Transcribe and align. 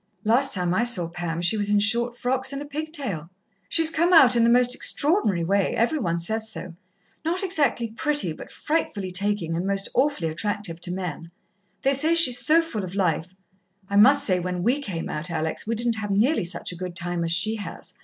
"Last 0.23 0.55
time 0.55 0.73
I 0.73 0.83
saw 0.83 1.07
Pam 1.07 1.43
she 1.43 1.57
was 1.57 1.69
in 1.69 1.79
short 1.79 2.17
frocks 2.17 2.51
and 2.51 2.59
a 2.59 2.65
pigtail." 2.65 3.29
"She's 3.69 3.91
come 3.91 4.13
out 4.13 4.35
in 4.35 4.43
the 4.43 4.49
most 4.49 4.73
extraordinary 4.73 5.43
way. 5.43 5.75
Every 5.75 5.99
one 5.99 6.17
says 6.17 6.49
so. 6.49 6.73
Not 7.23 7.43
exactly 7.43 7.91
pretty, 7.91 8.33
but 8.33 8.49
frightfully 8.49 9.11
taking, 9.11 9.53
and 9.53 9.67
most 9.67 9.89
awfully 9.93 10.29
attractive 10.29 10.81
to 10.81 10.91
men. 10.91 11.29
They 11.83 11.93
say 11.93 12.15
she's 12.15 12.39
so 12.39 12.63
full 12.63 12.83
of 12.83 12.95
life. 12.95 13.35
I 13.89 13.95
must 13.95 14.25
say, 14.25 14.39
when 14.39 14.63
we 14.63 14.81
came 14.81 15.07
out, 15.07 15.29
Alex, 15.29 15.67
we 15.67 15.75
didn't 15.75 15.97
have 15.97 16.09
nearly 16.09 16.45
such 16.45 16.71
a 16.71 16.75
good 16.75 16.95
time 16.95 17.23
as 17.23 17.31
she 17.31 17.57
has. 17.57 17.93